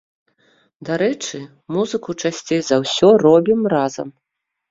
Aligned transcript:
Дарэчы, 0.87 1.41
музыку 1.75 2.15
часцей 2.23 2.61
за 2.69 2.75
ўсё 2.85 3.07
робім 3.27 3.61
разам. 3.77 4.07